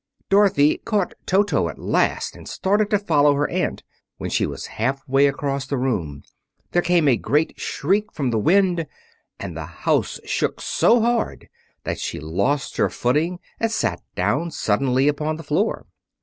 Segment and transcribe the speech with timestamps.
[0.31, 3.83] Dorothy caught Toto at last and started to follow her aunt.
[4.17, 6.23] When she was halfway across the room
[6.71, 8.87] there came a great shriek from the wind,
[9.39, 11.49] and the house shook so hard
[11.83, 15.85] that she lost her footing and sat down suddenly upon the floor.